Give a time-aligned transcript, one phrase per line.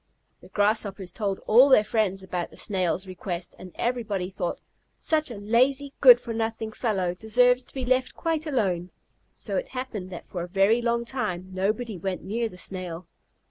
[0.41, 4.59] The Grasshoppers told all their friends about the Snail's request, and everybody thought,
[4.99, 8.89] "Such a lazy, good for nothing fellow deserves to be left quite alone."
[9.35, 13.05] So it happened that for a very long time nobody went near the Snail.